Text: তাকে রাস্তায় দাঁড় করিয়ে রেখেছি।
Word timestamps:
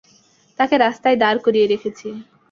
তাকে 0.59 0.75
রাস্তায় 0.77 1.17
দাঁড় 1.17 1.39
করিয়ে 1.45 1.67
রেখেছি। 1.67 2.07